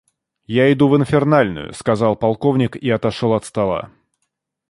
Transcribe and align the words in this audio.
Я 0.47 0.73
иду 0.73 0.87
в 0.89 0.97
инфернальную,— 0.97 1.73
сказал 1.75 2.15
полковник 2.15 2.75
и 2.75 2.89
отошел 2.89 3.33
от 3.35 3.45
стола. 3.45 3.91